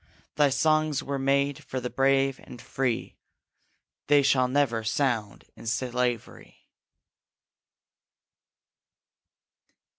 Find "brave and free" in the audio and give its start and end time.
1.91-3.19